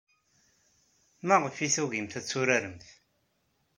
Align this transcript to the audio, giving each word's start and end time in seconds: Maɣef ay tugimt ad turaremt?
Maɣef 1.27 1.55
ay 1.57 1.71
tugimt 1.75 2.17
ad 2.19 2.25
turaremt? 2.27 2.87